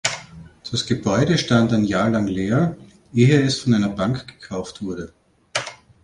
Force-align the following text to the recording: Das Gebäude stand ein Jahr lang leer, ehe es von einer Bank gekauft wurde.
Das 0.71 0.87
Gebäude 0.87 1.37
stand 1.37 1.71
ein 1.73 1.83
Jahr 1.85 2.09
lang 2.09 2.25
leer, 2.25 2.75
ehe 3.13 3.39
es 3.43 3.59
von 3.61 3.75
einer 3.75 3.89
Bank 3.89 4.27
gekauft 4.27 4.81
wurde. 4.81 5.13